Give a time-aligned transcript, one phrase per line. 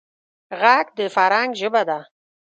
[0.61, 1.99] غږ د فرهنګ ژبه ده